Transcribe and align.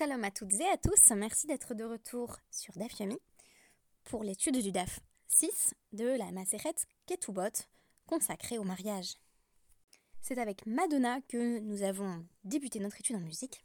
Shalom 0.00 0.24
à 0.24 0.30
toutes 0.30 0.58
et 0.58 0.66
à 0.66 0.78
tous, 0.78 1.14
merci 1.14 1.46
d'être 1.46 1.74
de 1.74 1.84
retour 1.84 2.38
sur 2.50 2.72
DAF 2.78 2.98
Yomi 3.00 3.18
pour 4.04 4.24
l'étude 4.24 4.56
du 4.62 4.72
DAF 4.72 5.00
6 5.28 5.74
de 5.92 6.06
la 6.06 6.32
Maseret 6.32 6.74
Ketubot 7.04 7.66
consacrée 8.06 8.56
au 8.56 8.64
mariage. 8.64 9.16
C'est 10.22 10.38
avec 10.38 10.64
Madonna 10.64 11.20
que 11.28 11.58
nous 11.58 11.82
avons 11.82 12.24
débuté 12.44 12.80
notre 12.80 12.98
étude 12.98 13.16
en 13.16 13.20
musique, 13.20 13.62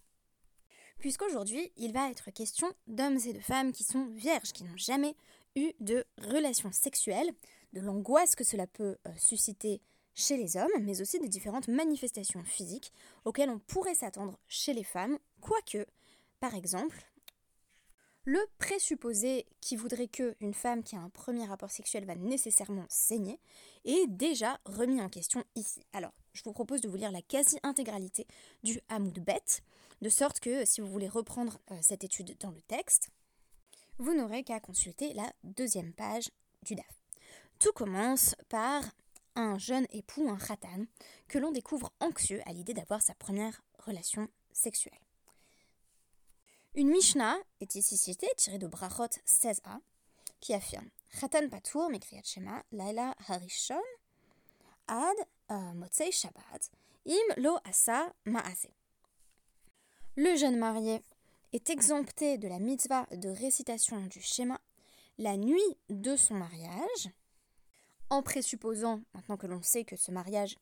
puisqu'aujourd'hui 0.99 1.71
il 1.77 1.93
va 1.93 2.11
être 2.11 2.31
question 2.31 2.67
d'hommes 2.87 3.19
et 3.25 3.31
de 3.31 3.39
femmes 3.39 3.71
qui 3.71 3.85
sont 3.85 4.07
vierges, 4.07 4.51
qui 4.51 4.65
n'ont 4.65 4.75
jamais 4.75 5.15
eu 5.55 5.71
de 5.79 6.03
relations 6.17 6.73
sexuelles, 6.73 7.31
de 7.71 7.79
l'angoisse 7.79 8.35
que 8.35 8.43
cela 8.43 8.67
peut 8.67 8.97
euh, 9.07 9.11
susciter 9.17 9.79
chez 10.13 10.35
les 10.35 10.57
hommes, 10.57 10.67
mais 10.81 10.99
aussi 10.99 11.17
des 11.17 11.29
différentes 11.29 11.69
manifestations 11.69 12.43
physiques 12.43 12.91
auxquelles 13.23 13.49
on 13.49 13.59
pourrait 13.59 13.95
s'attendre 13.95 14.37
chez 14.49 14.73
les 14.73 14.83
femmes, 14.83 15.17
quoique, 15.39 15.85
par 16.45 16.53
exemple, 16.53 17.03
le 18.23 18.39
présupposé 18.59 19.47
qui 19.61 19.75
voudrait 19.75 20.07
qu'une 20.07 20.53
femme 20.53 20.83
qui 20.83 20.95
a 20.95 20.99
un 20.99 21.09
premier 21.09 21.43
rapport 21.43 21.71
sexuel 21.71 22.05
va 22.05 22.13
nécessairement 22.13 22.85
saigner 22.87 23.39
est 23.83 24.05
déjà 24.05 24.59
remis 24.65 25.01
en 25.01 25.09
question 25.09 25.43
ici. 25.55 25.81
Alors, 25.91 26.13
je 26.33 26.43
vous 26.43 26.53
propose 26.53 26.81
de 26.81 26.87
vous 26.87 26.97
lire 26.97 27.11
la 27.11 27.23
quasi-intégralité 27.23 28.27
du 28.63 28.79
Hamoud 28.89 29.17
Bet, 29.21 29.63
de 30.03 30.09
sorte 30.09 30.39
que 30.39 30.65
si 30.65 30.81
vous 30.81 30.87
voulez 30.87 31.07
reprendre 31.07 31.57
euh, 31.71 31.79
cette 31.81 32.03
étude 32.03 32.37
dans 32.39 32.51
le 32.51 32.61
texte, 32.61 33.09
vous 33.97 34.13
n'aurez 34.13 34.43
qu'à 34.43 34.59
consulter 34.59 35.15
la 35.15 35.33
deuxième 35.43 35.93
page 35.93 36.29
du 36.61 36.75
DAF. 36.75 37.01
Tout 37.57 37.73
commence 37.73 38.35
par 38.49 38.83
un 39.33 39.57
jeune 39.57 39.87
époux, 39.89 40.29
un 40.29 40.37
khatan, 40.37 40.85
que 41.27 41.39
l'on 41.39 41.51
découvre 41.51 41.91
anxieux 42.01 42.43
à 42.45 42.53
l'idée 42.53 42.75
d'avoir 42.75 43.01
sa 43.01 43.15
première 43.15 43.63
relation 43.79 44.27
sexuelle. 44.51 45.04
Une 46.77 46.89
Mishnah 46.89 47.37
est 47.61 47.75
ici 47.75 47.95
citée, 47.95 48.27
tirée 48.35 48.57
de 48.57 48.67
Brachot 48.67 49.07
16a, 49.25 49.79
qui 50.41 50.53
affirme 50.53 50.89
Khatan 51.17 51.47
Patour, 51.47 51.89
Shema, 52.21 52.65
Laila 52.73 53.15
Harishon, 53.29 53.79
Ad 54.89 55.15
euh, 55.51 56.11
Shabbat, 56.11 56.71
Im 57.07 57.33
Lo 57.37 57.57
Asa 57.63 58.13
Maase. 58.25 58.67
Le 60.17 60.35
jeune 60.35 60.57
marié 60.57 61.01
est 61.53 61.69
exempté 61.69 62.37
de 62.37 62.49
la 62.49 62.59
mitzvah 62.59 63.05
de 63.13 63.29
récitation 63.29 64.01
du 64.07 64.19
schéma 64.19 64.59
la 65.17 65.37
nuit 65.37 65.77
de 65.89 66.17
son 66.17 66.33
mariage, 66.33 67.09
en 68.09 68.21
présupposant, 68.21 68.99
maintenant 69.13 69.37
que 69.37 69.47
l'on 69.47 69.61
sait 69.61 69.85
que 69.85 69.95
ce 69.95 70.11
mariage, 70.11 70.57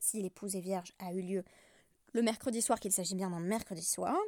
si 0.00 0.20
l'épouse 0.20 0.54
est 0.54 0.60
vierge, 0.60 0.92
a 0.98 1.14
eu 1.14 1.22
lieu 1.22 1.44
le 2.12 2.20
mercredi 2.20 2.60
soir, 2.60 2.78
qu'il 2.78 2.92
s'agit 2.92 3.14
bien 3.14 3.30
d'un 3.30 3.40
mercredi 3.40 3.82
soir, 3.82 4.18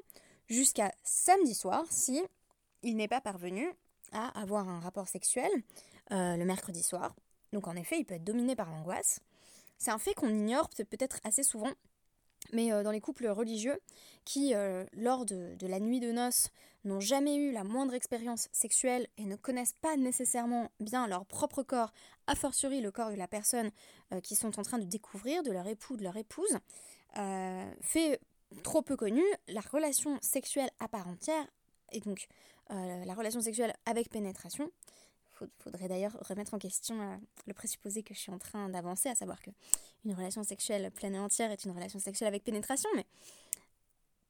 jusqu'à 0.48 0.92
samedi 1.04 1.54
soir, 1.54 1.84
si 1.91 2.22
il 2.82 2.96
n'est 2.96 3.08
pas 3.08 3.20
parvenu 3.20 3.68
à 4.12 4.41
avoir 4.41 4.68
un 4.68 4.80
rapport 4.80 5.08
sexuel 5.08 5.50
euh, 6.12 6.36
le 6.36 6.44
mercredi 6.44 6.82
soir. 6.82 7.14
Donc 7.52 7.66
en 7.66 7.77
effet, 7.77 7.98
il 7.98 8.05
peut 8.05 8.14
être 8.14 8.24
dominé 8.24 8.56
par 8.56 8.70
l'angoisse. 8.70 9.20
C'est 9.78 9.90
un 9.90 9.98
fait 9.98 10.14
qu'on 10.14 10.28
ignore 10.28 10.68
peut-être 10.70 11.18
assez 11.24 11.42
souvent 11.42 11.73
mais 12.52 12.73
euh, 12.73 12.83
dans 12.83 12.92
les 12.92 13.00
couples 13.00 13.27
religieux 13.27 13.78
qui, 14.24 14.55
euh, 14.55 14.84
lors 14.92 15.27
de, 15.27 15.56
la 15.61 15.80
nuit 15.80 16.00
de 16.00 16.12
noces, 16.12 16.50
n'ont 16.84 17.00
jamais 17.00 17.34
eu 17.34 17.50
la 17.52 17.64
moindre 17.64 17.94
expérience 17.94 18.48
sexuelle 18.52 19.08
et 19.18 19.24
ne 19.24 19.34
connaissent 19.36 19.74
pas 19.83 19.96
nécessairement 19.96 20.70
bien 20.78 21.06
leur 21.08 21.27
propre 21.27 21.62
corps, 21.62 21.92
a 22.27 22.36
fortiori 22.36 22.80
le 22.80 22.92
corps 22.92 23.11
de 23.11 23.17
la 23.17 23.27
personne 23.27 23.70
qui 24.23 24.36
sont 24.36 24.58
en 24.58 24.62
train 24.62 24.78
de 24.78 24.84
découvrir, 24.84 25.42
de 25.42 25.50
leur 25.50 25.67
époux, 25.67 25.96
de 25.96 26.05
leur 26.05 26.17
épouse, 26.17 26.56
fait 27.80 28.20
trop 28.63 28.83
peu 28.83 28.97
connu, 28.97 29.23
la 29.48 29.61
relation 29.61 30.19
sexuelle 30.23 30.70
à 30.81 30.89
part 30.89 31.09
entière, 31.09 31.47
et 31.92 32.01
donc 32.01 32.29
la 32.70 33.14
relation 33.14 33.41
sexuelle 33.41 33.73
avec 33.86 34.11
pénétration, 34.11 34.70
il 35.42 35.63
faudrait 35.63 35.89
d'ailleurs 35.89 36.17
remettre 36.29 36.55
en 36.55 36.59
question 36.59 37.01
euh, 37.01 37.17
le 37.47 37.55
présupposé 37.55 38.03
que 38.03 38.14
je 38.14 38.19
suis 38.19 38.33
en 38.33 38.39
train 38.39 38.69
d'avancer, 38.69 39.09
à 39.09 39.14
savoir 39.14 39.41
que 39.41 39.51
une 40.05 40.14
relation 40.14 40.42
sexuelle 40.42 40.91
pleine 40.91 41.14
et 41.14 41.19
entière 41.19 41.51
est 41.51 41.64
une 41.64 41.73
relation 41.73 41.98
sexuelle 41.98 42.29
avec 42.29 42.45
pénétration, 42.45 42.89
mais 42.97 43.07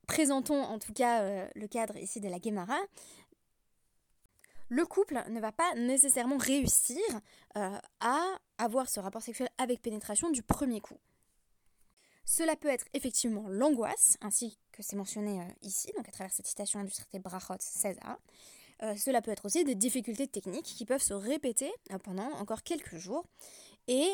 présentons 0.06 0.62
en 0.62 0.78
tout 0.78 0.92
cas 0.92 1.22
euh, 1.22 1.48
le 1.54 1.66
cadre 1.66 1.96
ici 1.96 2.20
de 2.20 2.28
la 2.28 2.38
Guémara. 2.38 2.78
Le 4.70 4.84
couple 4.84 5.22
ne 5.30 5.40
va 5.40 5.52
pas 5.52 5.74
nécessairement 5.76 6.36
réussir 6.36 7.02
euh, 7.56 7.78
à 8.00 8.22
avoir 8.58 8.88
ce 8.88 9.00
rapport 9.00 9.22
sexuel 9.22 9.48
avec 9.56 9.80
pénétration 9.80 10.30
du 10.30 10.42
premier 10.42 10.80
coup. 10.80 10.98
Cela 12.30 12.56
peut 12.56 12.68
être 12.68 12.84
effectivement 12.92 13.48
l'angoisse, 13.48 14.18
ainsi 14.20 14.58
que 14.70 14.82
c'est 14.82 14.96
mentionné 14.96 15.40
ici, 15.62 15.90
donc 15.96 16.06
à 16.06 16.12
travers 16.12 16.30
cette 16.30 16.46
citation 16.46 16.84
du 16.84 16.92
traité 16.92 17.18
Brachot 17.18 17.54
16a, 17.54 18.18
euh, 18.82 18.94
cela 18.96 19.22
peut 19.22 19.30
être 19.30 19.46
aussi 19.46 19.64
des 19.64 19.74
difficultés 19.74 20.28
techniques 20.28 20.66
qui 20.66 20.84
peuvent 20.84 21.02
se 21.02 21.14
répéter 21.14 21.72
euh, 21.90 21.96
pendant 21.96 22.30
encore 22.32 22.62
quelques 22.62 22.96
jours. 22.96 23.24
Et 23.86 24.12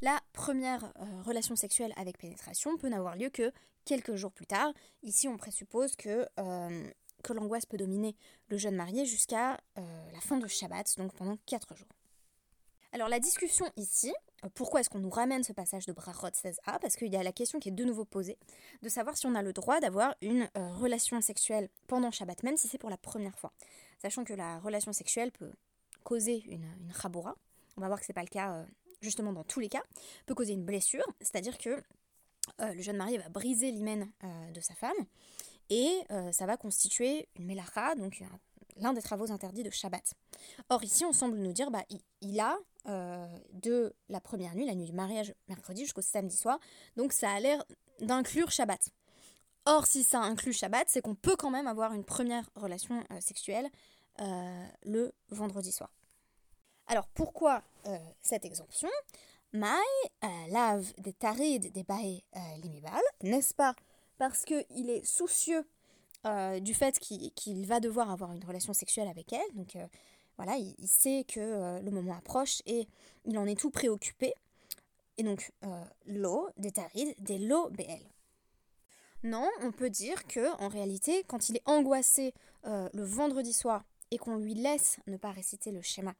la 0.00 0.18
première 0.32 0.94
euh, 0.98 1.22
relation 1.24 1.56
sexuelle 1.56 1.92
avec 1.96 2.16
pénétration 2.16 2.78
peut 2.78 2.88
n'avoir 2.88 3.16
lieu 3.16 3.28
que 3.28 3.52
quelques 3.84 4.14
jours 4.14 4.32
plus 4.32 4.46
tard. 4.46 4.72
Ici, 5.02 5.28
on 5.28 5.36
présuppose 5.36 5.96
que, 5.96 6.26
que 7.22 7.32
l'angoisse 7.34 7.66
peut 7.66 7.76
dominer 7.76 8.16
le 8.48 8.56
jeune 8.56 8.76
marié 8.76 9.04
jusqu'à 9.04 9.58
la 9.76 10.20
fin 10.22 10.38
de 10.38 10.46
Shabbat, 10.46 10.96
donc 10.96 11.12
pendant 11.12 11.36
4 11.44 11.76
jours. 11.76 11.88
Alors 12.94 13.08
la 13.08 13.18
discussion 13.18 13.66
ici, 13.76 14.10
euh, 14.10 14.33
pourquoi 14.54 14.80
est-ce 14.80 14.90
qu'on 14.90 14.98
nous 14.98 15.10
ramène 15.10 15.42
ce 15.42 15.52
passage 15.52 15.86
de 15.86 15.92
Brachot 15.92 16.28
16a 16.28 16.78
Parce 16.80 16.96
qu'il 16.96 17.12
y 17.12 17.16
a 17.16 17.22
la 17.22 17.32
question 17.32 17.58
qui 17.58 17.70
est 17.70 17.72
de 17.72 17.84
nouveau 17.84 18.04
posée, 18.04 18.38
de 18.82 18.88
savoir 18.88 19.16
si 19.16 19.26
on 19.26 19.34
a 19.34 19.42
le 19.42 19.52
droit 19.52 19.80
d'avoir 19.80 20.14
une 20.20 20.48
euh, 20.56 20.72
relation 20.74 21.20
sexuelle 21.20 21.68
pendant 21.86 22.10
Shabbat, 22.10 22.42
même 22.42 22.56
si 22.56 22.68
c'est 22.68 22.78
pour 22.78 22.90
la 22.90 22.98
première 22.98 23.38
fois. 23.38 23.52
Sachant 24.00 24.24
que 24.24 24.34
la 24.34 24.58
relation 24.58 24.92
sexuelle 24.92 25.32
peut 25.32 25.52
causer 26.02 26.44
une, 26.48 26.64
une 26.80 26.92
on 27.76 27.80
va 27.80 27.86
voir 27.86 27.98
que 27.98 28.06
ce 28.06 28.12
n'est 28.12 28.14
pas 28.14 28.22
le 28.22 28.28
cas 28.28 28.52
euh, 28.52 28.64
justement 29.00 29.32
dans 29.32 29.44
tous 29.44 29.60
les 29.60 29.68
cas, 29.68 29.82
peut 30.26 30.34
causer 30.34 30.52
une 30.52 30.64
blessure, 30.64 31.04
c'est-à-dire 31.20 31.58
que 31.58 31.82
le 32.60 32.82
jeune 32.82 32.98
marié 32.98 33.16
va 33.16 33.28
briser 33.30 33.70
l'hymen 33.70 34.10
de 34.52 34.60
sa 34.60 34.74
femme, 34.74 34.92
et 35.70 36.00
ça 36.30 36.46
va 36.46 36.56
constituer 36.58 37.26
une 37.36 37.46
melacha, 37.46 37.94
donc 37.94 38.22
l'un 38.76 38.92
des 38.92 39.02
travaux 39.02 39.30
interdits 39.30 39.62
de 39.62 39.70
Shabbat. 39.70 40.14
Or 40.68 40.82
ici, 40.82 41.04
on 41.04 41.12
semble 41.12 41.36
nous 41.38 41.52
dire, 41.52 41.70
bah, 41.70 41.84
il 42.20 42.40
a 42.40 42.58
euh, 42.86 43.26
de 43.52 43.94
la 44.08 44.20
première 44.20 44.54
nuit, 44.54 44.66
la 44.66 44.74
nuit 44.74 44.86
du 44.86 44.92
mariage, 44.92 45.34
mercredi 45.48 45.82
jusqu'au 45.82 46.02
samedi 46.02 46.36
soir. 46.36 46.58
Donc 46.96 47.12
ça 47.12 47.30
a 47.30 47.40
l'air 47.40 47.64
d'inclure 48.00 48.50
Shabbat. 48.50 48.90
Or, 49.66 49.86
si 49.86 50.02
ça 50.02 50.20
inclut 50.20 50.52
Shabbat, 50.52 50.88
c'est 50.88 51.00
qu'on 51.00 51.14
peut 51.14 51.36
quand 51.36 51.50
même 51.50 51.66
avoir 51.66 51.94
une 51.94 52.04
première 52.04 52.50
relation 52.54 53.02
euh, 53.10 53.20
sexuelle 53.20 53.70
euh, 54.20 54.66
le 54.82 55.14
vendredi 55.30 55.72
soir. 55.72 55.90
Alors 56.86 57.08
pourquoi 57.08 57.62
cette 58.20 58.44
exemption? 58.44 58.90
Mai 59.54 59.68
lave 60.50 60.92
des 60.98 61.14
tarid 61.14 61.72
des 61.72 61.82
bae 61.82 62.20
limibal, 62.62 63.00
n'est-ce 63.22 63.54
pas? 63.54 63.74
Parce 64.18 64.44
qu'il 64.44 64.90
est 64.90 65.04
soucieux 65.04 65.66
du 66.60 66.74
fait 66.74 66.98
qu'il 66.98 67.66
va 67.66 67.80
devoir 67.80 68.10
avoir 68.10 68.32
une 68.32 68.44
relation 68.44 68.72
sexuelle 68.72 69.08
avec 69.08 69.32
elle, 69.32 69.54
donc 69.54 69.76
voilà, 70.36 70.56
il, 70.56 70.88
sait 70.88 71.24
que 71.28 71.40
euh, 71.40 71.80
le 71.80 71.90
moment 71.90 72.16
approche 72.16 72.60
et 72.66 72.88
il 73.24 73.38
en 73.38 73.46
est 73.46 73.58
tout 73.58 73.70
préoccupé. 73.70 74.34
Et 75.16 75.22
donc, 75.22 75.52
euh, 75.64 75.84
l'eau, 76.06 76.48
des 76.56 76.72
tarides, 76.72 77.14
des 77.20 77.38
lots 77.38 77.70
BL. 77.70 78.02
Non, 79.22 79.48
on 79.62 79.70
peut 79.70 79.90
dire 79.90 80.26
que 80.26 80.52
en 80.60 80.68
réalité, 80.68 81.24
quand 81.28 81.48
il 81.48 81.56
est 81.56 81.62
angoissé 81.66 82.34
euh, 82.66 82.88
le 82.92 83.04
vendredi 83.04 83.52
soir 83.52 83.84
et 84.10 84.18
qu'on 84.18 84.36
lui 84.36 84.54
laisse 84.54 84.98
ne 85.06 85.16
pas 85.16 85.30
réciter 85.30 85.70
le 85.70 85.82
schéma 85.82 86.14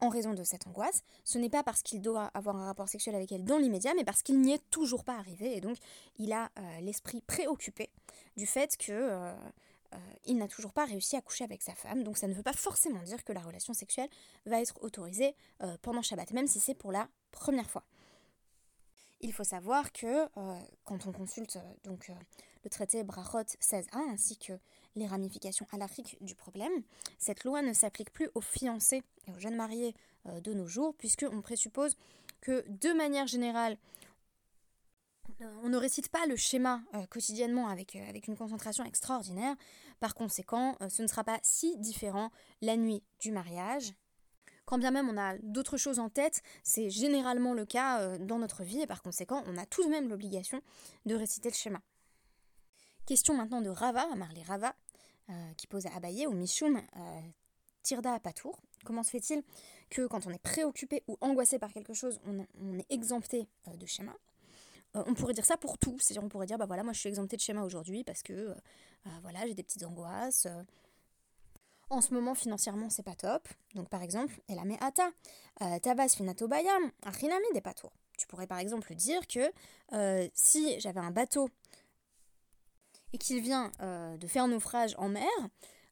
en 0.00 0.08
raison 0.08 0.32
de 0.32 0.44
cette 0.44 0.66
angoisse, 0.66 1.02
ce 1.24 1.38
n'est 1.38 1.50
pas 1.50 1.62
parce 1.62 1.82
qu'il 1.82 2.00
doit 2.00 2.30
avoir 2.34 2.56
un 2.56 2.66
rapport 2.66 2.88
sexuel 2.88 3.14
avec 3.14 3.32
elle 3.32 3.44
dans 3.44 3.58
l'immédiat, 3.58 3.92
mais 3.94 4.04
parce 4.04 4.22
qu'il 4.22 4.40
n'y 4.40 4.52
est 4.52 4.70
toujours 4.70 5.04
pas 5.04 5.16
arrivé. 5.16 5.56
Et 5.56 5.60
donc 5.60 5.76
il 6.18 6.32
a 6.32 6.50
l'esprit 6.80 7.20
préoccupé 7.20 7.90
du 8.36 8.46
fait 8.46 8.76
que 8.76 9.34
euh, 9.94 9.98
il 10.24 10.36
n'a 10.36 10.46
toujours 10.46 10.72
pas 10.72 10.84
réussi 10.84 11.16
à 11.16 11.20
coucher 11.20 11.44
avec 11.44 11.62
sa 11.62 11.74
femme, 11.74 12.04
donc 12.04 12.16
ça 12.16 12.28
ne 12.28 12.34
veut 12.34 12.42
pas 12.42 12.52
forcément 12.52 13.02
dire 13.02 13.24
que 13.24 13.32
la 13.32 13.40
relation 13.40 13.74
sexuelle 13.74 14.08
va 14.46 14.60
être 14.60 14.80
autorisée 14.82 15.34
euh, 15.62 15.76
pendant 15.82 16.02
Shabbat, 16.02 16.30
même 16.32 16.46
si 16.46 16.60
c'est 16.60 16.74
pour 16.74 16.92
la 16.92 17.08
première 17.32 17.68
fois. 17.68 17.84
Il 19.20 19.32
faut 19.32 19.44
savoir 19.44 19.92
que 19.92 20.06
euh, 20.06 20.60
quand 20.84 21.06
on 21.06 21.12
consulte 21.12 21.58
donc 21.82 22.10
le 22.62 22.70
traité 22.70 23.02
Brachot 23.02 23.42
16a 23.60 23.96
ainsi 24.12 24.36
que 24.38 24.52
les 25.00 25.08
ramifications 25.08 25.66
halachiques 25.72 26.16
du 26.20 26.34
problème, 26.34 26.72
cette 27.18 27.44
loi 27.44 27.62
ne 27.62 27.72
s'applique 27.72 28.12
plus 28.12 28.30
aux 28.34 28.40
fiancés 28.40 29.02
et 29.26 29.32
aux 29.32 29.38
jeunes 29.38 29.56
mariés 29.56 29.94
de 30.26 30.52
nos 30.52 30.66
jours, 30.66 30.94
puisqu'on 30.96 31.40
présuppose 31.40 31.96
que 32.40 32.64
de 32.68 32.92
manière 32.92 33.26
générale, 33.26 33.76
on 35.62 35.68
ne 35.68 35.76
récite 35.76 36.08
pas 36.08 36.26
le 36.26 36.36
schéma 36.36 36.82
euh, 36.94 37.06
quotidiennement 37.06 37.68
avec, 37.68 37.96
euh, 37.96 38.08
avec 38.08 38.28
une 38.28 38.36
concentration 38.36 38.84
extraordinaire. 38.84 39.56
Par 39.98 40.14
conséquent, 40.14 40.76
euh, 40.80 40.88
ce 40.88 41.02
ne 41.02 41.06
sera 41.06 41.24
pas 41.24 41.38
si 41.42 41.76
différent 41.78 42.30
la 42.60 42.76
nuit 42.76 43.02
du 43.20 43.32
mariage. 43.32 43.94
Quand 44.66 44.78
bien 44.78 44.90
même 44.90 45.08
on 45.08 45.18
a 45.18 45.36
d'autres 45.38 45.76
choses 45.76 45.98
en 45.98 46.10
tête, 46.10 46.42
c'est 46.62 46.90
généralement 46.90 47.54
le 47.54 47.64
cas 47.64 48.18
dans 48.18 48.38
notre 48.38 48.62
vie 48.62 48.82
et 48.82 48.86
par 48.86 49.02
conséquent, 49.02 49.42
on 49.46 49.56
a 49.56 49.66
tout 49.66 49.82
de 49.82 49.88
même 49.88 50.08
l'obligation 50.08 50.62
de 51.06 51.16
réciter 51.16 51.48
le 51.48 51.54
schéma. 51.54 51.80
Question 53.04 53.34
maintenant 53.34 53.62
de 53.62 53.68
Rava, 53.68 54.06
Marley 54.14 54.44
Rava, 54.44 54.76
qui 55.56 55.66
pose 55.66 55.86
à 55.86 55.94
Abaye 55.94 56.26
ou 56.26 56.32
Mishum 56.32 56.80
Tirda 57.82 58.18
Patour. 58.20 58.58
Comment 58.84 59.02
se 59.02 59.10
fait-il 59.10 59.42
que 59.90 60.06
quand 60.06 60.26
on 60.26 60.30
est 60.30 60.42
préoccupé 60.42 61.02
ou 61.06 61.16
angoissé 61.20 61.58
par 61.58 61.72
quelque 61.72 61.94
chose, 61.94 62.20
on, 62.26 62.78
est 62.78 62.86
exempté 62.90 63.46
de 63.66 63.86
schéma? 63.86 64.16
On 64.94 65.14
pourrait 65.14 65.34
dire 65.34 65.44
ça 65.44 65.56
pour 65.56 65.78
tout, 65.78 65.96
c'est-à-dire 66.00 66.24
on 66.24 66.28
pourrait 66.28 66.46
dire 66.46 66.58
bah 66.58 66.66
voilà, 66.66 66.82
moi 66.82 66.92
je 66.92 66.98
suis 66.98 67.08
exempté 67.08 67.36
de 67.36 67.42
schéma 67.42 67.62
aujourd'hui 67.62 68.02
parce 68.04 68.22
que 68.22 68.54
voilà, 69.22 69.46
j'ai 69.46 69.54
des 69.54 69.62
petites 69.62 69.84
angoisses. 69.84 70.46
En 71.90 72.00
ce 72.00 72.14
moment, 72.14 72.36
financièrement, 72.36 72.88
c'est 72.88 73.02
pas 73.02 73.16
top. 73.16 73.48
Donc, 73.74 73.88
par 73.88 74.02
exemple, 74.02 74.40
elle 74.48 74.60
a 74.60 74.64
met 74.64 74.78
ata, 74.80 75.10
tabas 75.80 76.08
finato 76.10 76.46
bayam, 76.46 76.90
achinami 77.02 77.46
des 77.52 77.60
patours. 77.60 77.92
Tu 78.16 78.26
pourrais 78.26 78.46
par 78.46 78.58
exemple 78.58 78.94
dire 78.94 79.26
que 79.26 79.50
euh, 79.94 80.28
si 80.34 80.78
j'avais 80.78 81.00
un 81.00 81.10
bateau 81.10 81.48
et 83.12 83.18
qu'il 83.18 83.40
vient 83.40 83.72
euh, 83.80 84.16
de 84.16 84.26
faire 84.26 84.46
naufrage 84.48 84.94
en 84.98 85.08
mer, 85.08 85.24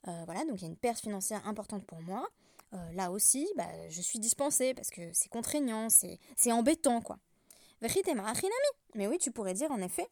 euh, 0.06 0.22
voilà, 0.24 0.44
donc 0.44 0.60
il 0.60 0.62
y 0.62 0.64
a 0.64 0.68
une 0.68 0.76
perte 0.76 1.00
financière 1.00 1.46
importante 1.46 1.84
pour 1.84 2.00
moi, 2.00 2.26
là 2.92 3.10
aussi, 3.10 3.48
bah, 3.56 3.88
je 3.88 4.00
suis 4.02 4.18
dispensée 4.18 4.74
parce 4.74 4.90
que 4.90 5.10
c'est 5.14 5.30
contraignant, 5.30 5.88
c'est 5.88 6.52
embêtant, 6.52 7.00
quoi. 7.00 7.18
Mais 7.80 9.06
oui, 9.06 9.16
tu 9.16 9.30
pourrais 9.30 9.54
dire 9.54 9.70
en 9.70 9.80
effet 9.80 10.06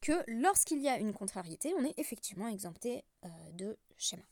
que 0.00 0.24
lorsqu'il 0.26 0.80
y 0.80 0.88
a 0.88 0.98
une 0.98 1.14
contrariété, 1.14 1.72
on 1.78 1.84
est 1.84 1.96
effectivement 1.98 2.48
exempté 2.48 3.04
de 3.52 3.78
schéma. 3.96 4.24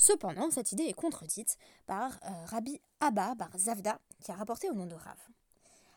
Cependant, 0.00 0.48
cette 0.52 0.70
idée 0.70 0.84
est 0.84 0.92
contredite 0.92 1.58
par 1.86 2.20
euh, 2.24 2.44
Rabbi 2.46 2.80
Abba 3.00 3.34
bar 3.34 3.50
Zavda, 3.58 3.98
qui 4.22 4.30
a 4.30 4.36
rapporté 4.36 4.70
au 4.70 4.74
nom 4.74 4.86
de 4.86 4.94
Rav. 4.94 5.18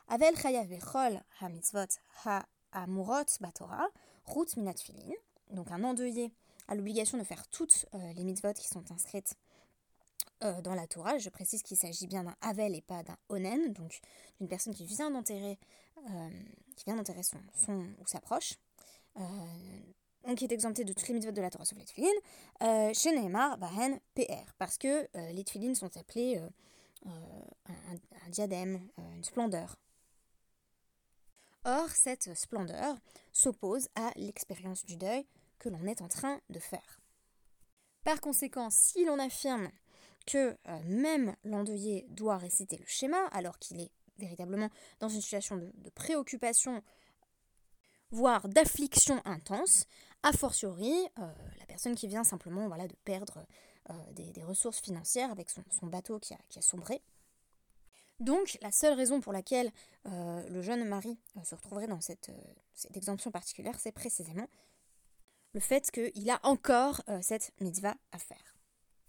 Avel 0.07 0.35
chayav 0.35 0.67
bechol 0.67 1.21
ha-mitzvot 1.39 1.99
ha-amurot 2.25 3.37
batora, 3.39 3.87
rout 4.25 4.55
minatfilin, 4.57 5.13
donc 5.51 5.71
un 5.71 5.83
endeuillé 5.83 6.31
a 6.67 6.75
l'obligation 6.75 7.17
de 7.17 7.23
faire 7.23 7.47
toutes 7.47 7.85
euh, 7.93 8.13
les 8.13 8.23
mitzvot 8.23 8.53
qui 8.53 8.67
sont 8.67 8.91
inscrites 8.91 9.35
euh, 10.43 10.61
dans 10.61 10.75
la 10.75 10.87
Torah. 10.87 11.17
Je 11.17 11.29
précise 11.29 11.63
qu'il 11.63 11.77
s'agit 11.77 12.07
bien 12.07 12.23
d'un 12.23 12.35
Avel 12.41 12.75
et 12.75 12.81
pas 12.81 13.03
d'un 13.03 13.17
Onen, 13.29 13.73
donc 13.73 13.99
d'une 14.39 14.47
personne 14.47 14.73
qui 14.73 14.85
vient 14.85 15.11
d'enterrer 15.11 15.57
qui 16.75 16.85
vient 16.85 16.95
d'enterrer 16.95 17.21
son, 17.21 17.37
ou 17.99 18.07
sa 18.07 18.19
proche 18.19 18.55
qui 20.35 20.45
est 20.45 20.51
exempté 20.51 20.83
de 20.83 20.93
toutes 20.93 21.07
les 21.07 21.13
mitzvot 21.13 21.31
de 21.31 21.41
la 21.41 21.49
Torah 21.49 21.65
sauf 21.65 21.77
les 21.77 21.85
tfilines, 21.85 22.09
euh, 22.61 22.93
chez 22.93 23.11
Neymar, 23.11 23.57
Bahen, 23.57 23.99
PR, 24.15 24.53
parce 24.57 24.77
que 24.77 25.07
euh, 25.15 25.31
les 25.31 25.43
tfilines 25.43 25.75
sont 25.75 25.95
appelés 25.97 26.39
euh, 27.05 27.09
un, 27.67 28.29
diadème, 28.29 28.79
une 29.15 29.23
splendeur. 29.23 29.77
Or, 31.65 31.89
cette 31.89 32.35
splendeur 32.35 32.97
s'oppose 33.31 33.87
à 33.95 34.11
l'expérience 34.15 34.83
du 34.85 34.97
deuil 34.97 35.25
que 35.59 35.69
l'on 35.69 35.85
est 35.85 36.01
en 36.01 36.07
train 36.07 36.39
de 36.49 36.59
faire. 36.59 36.99
Par 38.03 38.19
conséquent, 38.19 38.69
si 38.71 39.05
l'on 39.05 39.19
affirme 39.19 39.69
que 40.25 40.57
même 40.85 41.35
l'endeuillé 41.43 42.05
doit 42.09 42.37
réciter 42.37 42.77
le 42.77 42.85
schéma, 42.87 43.25
alors 43.27 43.59
qu'il 43.59 43.79
est 43.79 43.91
véritablement 44.17 44.69
dans 44.99 45.09
une 45.09 45.21
situation 45.21 45.57
de 45.57 45.89
préoccupation 45.91 46.83
voire 48.11 48.47
d'affliction 48.47 49.21
intense, 49.25 49.85
a 50.23 50.31
fortiori 50.33 50.93
euh, 51.19 51.33
la 51.59 51.65
personne 51.65 51.95
qui 51.95 52.07
vient 52.07 52.23
simplement 52.23 52.67
voilà, 52.67 52.87
de 52.87 52.95
perdre 53.03 53.45
euh, 53.89 53.93
des, 54.11 54.43
ressources 54.43 54.81
financières 54.81 55.31
avec 55.31 55.49
son, 55.49 55.87
bateau 55.87 56.19
qui 56.19 56.33
a, 56.33 56.61
sombré. 56.61 57.01
Donc 58.21 58.57
la 58.61 58.71
seule 58.71 58.93
raison 58.93 59.19
pour 59.19 59.33
laquelle 59.33 59.71
euh, 60.05 60.49
le 60.49 60.61
jeune 60.61 60.85
mari 60.85 61.17
se 61.43 61.55
retrouverait 61.55 61.87
dans 61.87 62.01
cette, 62.01 62.31
cette 62.73 62.95
exemption 62.95 63.31
particulière, 63.31 63.79
c'est 63.79 63.91
précisément 63.91 64.47
le 65.53 65.59
fait 65.59 65.91
qu'il 65.91 66.29
a 66.29 66.39
encore 66.43 67.01
cette 67.21 67.51
mitzvah 67.59 67.95
à 68.13 68.17
faire. 68.19 68.55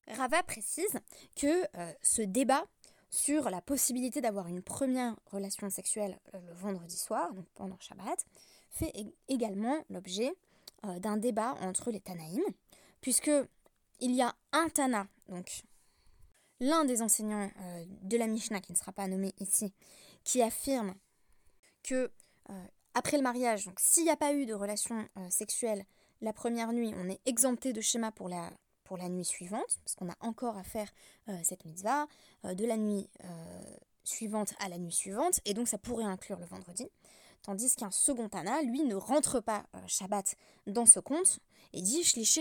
Rava 0.08 0.42
précise 0.42 0.98
que 1.36 1.62
ce 2.02 2.22
débat 2.22 2.64
sur 3.10 3.48
la 3.48 3.60
possibilité 3.60 4.20
d'avoir 4.20 4.48
une 4.48 4.60
première 4.60 5.14
relation 5.26 5.70
sexuelle 5.70 6.18
le 6.32 6.52
vendredi 6.54 6.96
soir, 6.96 7.32
donc 7.32 7.46
pendant 7.54 7.78
Shabbat, 7.78 8.26
fait 8.72 8.92
également 9.28 9.84
l'objet 9.88 10.32
euh, 10.84 10.98
d'un 10.98 11.16
débat 11.16 11.54
entre 11.60 11.90
les 11.90 12.00
Tanaïm, 12.00 12.42
puisque 13.00 13.30
il 14.00 14.12
y 14.12 14.22
a 14.22 14.34
un 14.52 14.68
Tana, 14.68 15.06
donc 15.28 15.62
l'un 16.62 16.84
des 16.86 17.02
enseignants 17.02 17.50
euh, 17.60 17.84
de 18.02 18.16
la 18.16 18.26
Mishnah, 18.26 18.60
qui 18.60 18.72
ne 18.72 18.76
sera 18.76 18.92
pas 18.92 19.06
nommé 19.06 19.34
ici, 19.38 19.74
qui 20.24 20.40
affirme 20.40 20.94
que 21.82 22.10
euh, 22.48 22.66
après 22.94 23.18
le 23.18 23.22
mariage, 23.22 23.66
donc 23.66 23.78
s'il 23.78 24.04
n'y 24.04 24.10
a 24.10 24.16
pas 24.16 24.32
eu 24.32 24.46
de 24.46 24.54
relation 24.54 25.08
sexuelle 25.30 25.84
la 26.20 26.32
première 26.32 26.72
nuit, 26.72 26.92
on 26.96 27.08
est 27.08 27.20
exempté 27.26 27.72
de 27.72 27.80
schéma 27.80 28.12
pour 28.12 28.28
la, 28.28 28.50
nuit 29.08 29.24
suivante, 29.24 29.80
parce 29.82 29.94
qu'on 29.96 30.10
a 30.10 30.16
encore 30.20 30.56
à 30.58 30.62
faire 30.62 30.92
cette 31.42 31.64
mitzvah, 31.64 32.06
de 32.44 32.66
la 32.66 32.76
nuit 32.76 33.08
suivante 34.04 34.52
à 34.60 34.68
la 34.68 34.78
nuit 34.78 34.92
suivante, 34.92 35.40
et 35.46 35.54
donc 35.54 35.68
ça 35.68 35.78
pourrait 35.78 36.04
inclure 36.04 36.38
le 36.38 36.46
vendredi. 36.46 36.88
Tandis 37.42 37.74
qu'un 37.74 37.90
second 37.90 38.28
Tana, 38.28 38.62
lui, 38.62 38.84
ne 38.84 38.94
rentre 38.94 39.40
pas 39.40 39.64
euh, 39.74 39.80
Shabbat 39.88 40.36
dans 40.68 40.86
ce 40.86 41.00
compte 41.00 41.40
et 41.72 41.82
dit 41.82 42.04
Shlishi. 42.04 42.40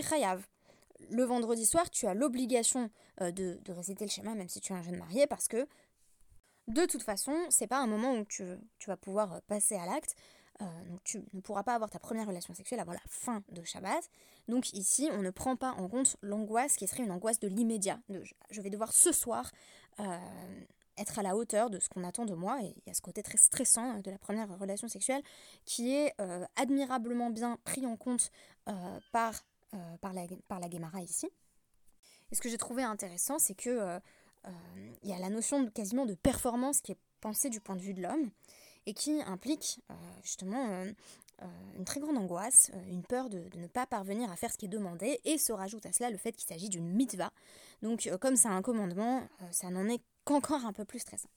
Le 1.10 1.24
vendredi 1.24 1.66
soir, 1.66 1.90
tu 1.90 2.06
as 2.06 2.14
l'obligation 2.14 2.90
euh, 3.20 3.30
de, 3.30 3.58
réciter 3.68 4.04
le 4.04 4.10
schéma, 4.10 4.34
même 4.34 4.48
si 4.48 4.60
tu 4.60 4.72
es 4.72 4.76
un 4.76 4.82
jeune 4.82 4.96
marié, 4.96 5.26
parce 5.26 5.48
que 5.48 5.66
de 6.68 6.86
toute 6.86 7.02
façon, 7.02 7.34
c'est 7.50 7.66
pas 7.66 7.78
un 7.78 7.86
moment 7.86 8.14
où 8.14 8.24
tu, 8.24 8.44
vas 8.86 8.96
pouvoir 8.96 9.32
euh, 9.32 9.38
passer 9.46 9.74
à 9.76 9.86
l'acte. 9.86 10.14
donc 10.60 11.02
tu 11.02 11.24
ne 11.32 11.40
pourras 11.40 11.64
pas 11.64 11.74
avoir 11.74 11.90
ta 11.90 11.98
première 11.98 12.26
relation 12.28 12.54
sexuelle 12.54 12.80
avant 12.80 12.92
la 12.92 13.02
fin 13.08 13.42
de 13.50 13.64
Shabbat. 13.64 14.08
Donc 14.48 14.72
ici, 14.72 15.08
on 15.12 15.22
ne 15.22 15.30
prend 15.30 15.56
pas 15.56 15.72
en 15.72 15.88
compte 15.88 16.16
l'angoisse 16.22 16.76
qui 16.76 16.86
serait 16.86 17.02
une 17.02 17.10
angoisse 17.10 17.40
de 17.40 17.48
l'immédiat. 17.48 17.98
Je 18.50 18.62
vais 18.62 18.70
devoir 18.70 18.92
ce 18.92 19.12
soir 19.12 19.50
être 20.98 21.18
à 21.18 21.22
la 21.22 21.36
hauteur 21.36 21.70
de 21.70 21.78
ce 21.78 21.88
qu'on 21.88 22.04
attend 22.04 22.24
de 22.24 22.34
moi. 22.34 22.58
Et 22.62 22.74
il 22.76 22.82
y 22.86 22.90
a 22.90 22.94
ce 22.94 23.00
côté 23.00 23.22
très 23.22 23.38
stressant 23.38 23.96
euh, 23.96 24.00
de 24.00 24.10
la 24.10 24.18
première 24.18 24.48
relation 24.58 24.88
sexuelle 24.88 25.22
qui 25.64 25.94
est 25.94 26.14
euh, 26.20 26.44
admirablement 26.56 27.30
bien 27.30 27.58
pris 27.64 27.86
en 27.86 27.96
compte 27.96 28.30
euh, 29.74 29.96
par, 30.00 30.12
la, 30.12 30.22
par 30.48 30.60
la 30.60 30.68
Guémara 30.68 31.02
ici. 31.02 31.28
Et 32.30 32.34
ce 32.34 32.40
que 32.40 32.48
j'ai 32.48 32.58
trouvé 32.58 32.82
intéressant, 32.82 33.38
c'est 33.38 33.54
que 33.54 34.00
il 35.02 35.08
y 35.08 35.12
a 35.12 35.20
la 35.20 35.30
notion 35.30 35.70
quasiment 35.70 36.04
de 36.04 36.14
performance 36.14 36.80
qui 36.80 36.90
est 36.90 36.98
pensée 37.20 37.48
du 37.48 37.60
point 37.60 37.76
de 37.76 37.80
vue 37.80 37.94
de 37.94 38.02
l'homme 38.02 38.30
et 38.86 38.92
qui 38.94 39.22
implique 39.22 39.80
justement 40.24 40.84
une 41.76 41.84
très 41.84 42.00
grande 42.00 42.18
angoisse, 42.18 42.72
une 42.88 43.04
peur 43.04 43.30
de, 43.30 43.48
de, 43.50 43.58
ne 43.58 43.68
pas 43.68 43.86
parvenir 43.86 44.32
à 44.32 44.36
faire 44.36 44.50
ce 44.50 44.58
qui 44.58 44.64
est 44.64 44.68
demandé, 44.68 45.20
et 45.24 45.38
se 45.38 45.52
rajoute 45.52 45.86
à 45.86 45.92
cela 45.92 46.10
le 46.10 46.16
fait 46.16 46.32
qu'il 46.32 46.48
s'agit 46.48 46.68
d'une 46.68 46.88
mitzvah. 46.88 47.30
Donc 47.82 48.10
comme 48.20 48.34
c'est 48.34 48.48
un 48.48 48.62
commandement, 48.62 49.28
ça 49.52 49.70
n'en 49.70 49.88
est 49.88 50.02
qu'encore 50.24 50.64
un 50.64 50.72
peu 50.72 50.84
plus 50.84 50.98
stressant. 50.98 51.30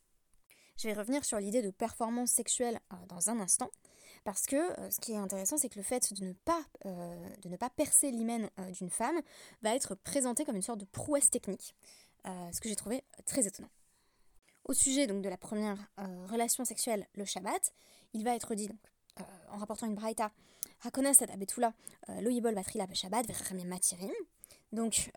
Je 0.77 0.89
vais 0.89 0.93
revenir 0.93 1.23
sur 1.23 1.39
l'idée 1.39 1.61
de 1.61 1.71
performance 1.71 2.31
sexuelle 2.31 2.79
euh, 2.91 2.97
dans 3.07 3.29
un 3.29 3.39
instant, 3.39 3.71
parce 4.25 4.45
que 4.45 4.57
euh, 4.57 4.91
ce 4.91 4.99
qui 4.99 5.13
est 5.13 5.17
intéressant, 5.17 5.57
c'est 5.57 5.69
que 5.69 5.77
le 5.77 5.83
fait 5.83 6.13
de 6.13 6.25
ne 6.25 6.33
pas, 6.33 6.61
euh, 6.85 7.29
de 7.43 7.49
ne 7.49 7.55
pas 7.55 7.69
percer 7.69 8.11
l'hymen 8.11 8.49
d'une 8.73 8.89
femme 8.89 9.21
va 9.61 9.73
être 9.73 9.95
présenté 9.95 10.43
comme 10.43 10.57
une 10.57 10.61
sorte 10.61 10.79
de 10.79 10.85
prouesse 10.85 11.29
technique, 11.29 11.75
ce 12.25 12.59
que 12.59 12.67
j'ai 12.67 12.75
trouvé 12.75 13.03
très 13.25 13.45
étonnant. 13.45 13.69
Au 14.65 14.73
sujet 14.73 15.05
donc 15.05 15.21
de 15.21 15.29
la 15.29 15.37
première 15.37 15.77
relation 16.27 16.65
sexuelle, 16.65 17.07
le 17.13 17.23
Shabbat, 17.23 17.71
il 18.13 18.23
va 18.23 18.35
être 18.35 18.55
dit 18.55 18.67
donc, 18.67 18.79
en 19.51 19.57
rapportant 19.57 19.85
une 19.85 19.93
braïta. 19.93 20.31
Donc, 24.71 25.11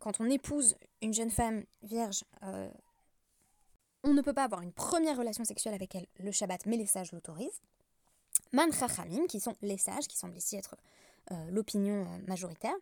quand 0.00 0.20
on 0.20 0.28
épouse 0.28 0.76
une 1.00 1.14
jeune 1.14 1.30
femme 1.30 1.64
vierge 1.82 2.24
on 4.04 4.14
ne 4.14 4.22
peut 4.22 4.32
pas 4.32 4.44
avoir 4.44 4.62
une 4.62 4.72
première 4.72 5.16
relation 5.16 5.44
sexuelle 5.44 5.74
avec 5.74 5.94
elle 5.94 6.06
le 6.20 6.32
Shabbat, 6.32 6.66
mais 6.66 6.76
les 6.76 6.86
sages 6.86 7.12
l'autorisent. 7.12 7.60
Man 8.52 8.72
Chachamim, 8.72 9.26
qui 9.26 9.40
sont 9.40 9.54
les 9.62 9.78
sages, 9.78 10.06
qui 10.06 10.16
semblent 10.16 10.36
ici 10.36 10.56
être 10.56 10.76
euh, 11.32 11.50
l'opinion 11.50 12.02
euh, 12.02 12.18
majoritaire. 12.26 12.74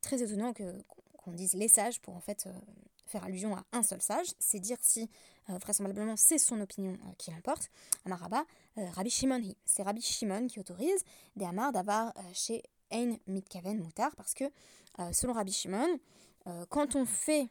Très 0.00 0.22
étonnant 0.22 0.52
que, 0.52 0.82
qu'on 1.18 1.32
dise 1.32 1.54
les 1.54 1.68
sages 1.68 2.00
pour 2.00 2.16
en 2.16 2.20
fait 2.20 2.46
euh, 2.46 2.52
faire 3.06 3.22
allusion 3.24 3.54
à 3.54 3.64
un 3.72 3.82
seul 3.82 4.00
sage. 4.00 4.26
C'est 4.38 4.58
dire 4.58 4.78
si 4.80 5.08
vraisemblablement 5.48 6.16
c'est 6.16 6.38
son 6.38 6.60
opinion 6.60 6.98
qui 7.18 7.30
l'emporte. 7.30 7.70
Amaraba, 8.04 8.44
Rabbi 8.76 9.10
Shimon, 9.10 9.40
c'est 9.64 9.84
Rabbi 9.84 10.00
Shimon 10.00 10.48
qui 10.48 10.58
autorise 10.58 11.04
des 11.36 11.44
Amar 11.44 11.70
d'avoir 11.70 12.12
chez 12.32 12.64
Ein 12.90 13.16
Mitkaven 13.28 13.78
Moutar, 13.78 14.16
parce 14.16 14.34
que 14.34 14.42
selon 15.12 15.34
Rabbi 15.34 15.52
Shimon, 15.52 16.00
quand 16.68 16.96
on 16.96 17.06
fait 17.06 17.48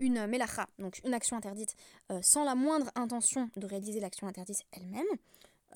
une 0.00 0.26
melacha, 0.26 0.66
donc 0.78 1.00
une 1.04 1.14
action 1.14 1.36
interdite, 1.36 1.76
euh, 2.10 2.20
sans 2.22 2.42
la 2.42 2.54
moindre 2.54 2.90
intention 2.96 3.50
de 3.56 3.66
réaliser 3.66 4.00
l'action 4.00 4.26
interdite 4.26 4.64
elle-même, 4.72 5.06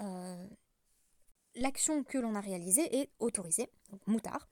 euh, 0.00 0.46
l'action 1.54 2.02
que 2.02 2.18
l'on 2.18 2.34
a 2.34 2.40
réalisée 2.40 3.00
est 3.00 3.10
autorisée, 3.20 3.70
donc 3.90 4.04
moutard. 4.06 4.48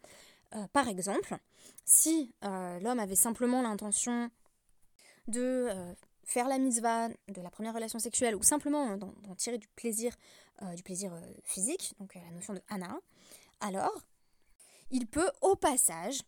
Euh, 0.54 0.66
par 0.68 0.88
exemple, 0.88 1.36
si 1.84 2.32
l'homme 2.42 3.00
avait 3.00 3.16
simplement 3.16 3.62
l'intention 3.62 4.30
de 5.26 5.68
faire 6.24 6.48
la 6.48 6.58
mitzvah 6.58 7.08
de 7.08 7.40
la 7.42 7.50
première 7.50 7.74
relation 7.74 7.98
sexuelle 7.98 8.36
ou 8.36 8.42
simplement 8.42 8.96
d'en 8.96 9.34
tirer 9.36 9.58
du 9.58 9.68
plaisir, 9.68 10.14
du 10.76 10.82
plaisir 10.82 11.12
physique, 11.42 11.94
donc 11.98 12.14
la 12.14 12.30
notion 12.30 12.54
de 12.54 12.60
hana, 12.68 12.98
alors 13.60 14.02
il 14.90 15.06
peut 15.06 15.30
au 15.40 15.56
passage 15.56 16.20